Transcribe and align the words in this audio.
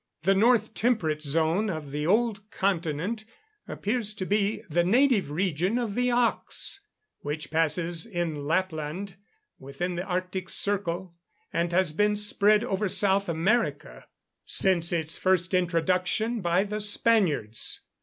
The 0.23 0.33
north 0.33 0.73
temperate 0.73 1.21
zone 1.21 1.69
of 1.69 1.91
the 1.91 2.07
Old 2.07 2.49
Continent 2.49 3.23
appears 3.67 4.15
to 4.15 4.25
be 4.25 4.63
the 4.67 4.83
native 4.83 5.29
region 5.29 5.77
of 5.77 5.93
the 5.93 6.09
ox, 6.09 6.81
which 7.19 7.51
passes 7.51 8.07
in 8.07 8.45
Lapland 8.47 9.17
within 9.59 9.93
the 9.93 10.03
arctic 10.05 10.49
circle, 10.49 11.13
and 11.53 11.71
has 11.71 11.91
been 11.91 12.15
spread 12.15 12.63
over 12.63 12.89
South 12.89 13.29
America 13.29 14.07
since 14.43 14.91
its 14.91 15.19
first 15.19 15.53
introduction 15.53 16.41
by 16.41 16.63
the 16.63 16.79
Spaniards. 16.79 17.81